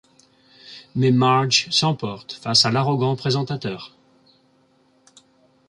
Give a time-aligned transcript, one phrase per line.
[0.95, 3.95] Mais Marge s'emporte face à l'arrogant présentateur.